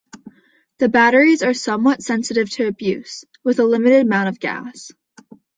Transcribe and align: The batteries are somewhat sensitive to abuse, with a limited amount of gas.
The 0.79 0.89
batteries 0.89 1.43
are 1.43 1.53
somewhat 1.53 2.01
sensitive 2.01 2.49
to 2.53 2.65
abuse, 2.65 3.23
with 3.43 3.59
a 3.59 3.63
limited 3.65 4.01
amount 4.01 4.29
of 4.29 4.39
gas. 4.39 4.89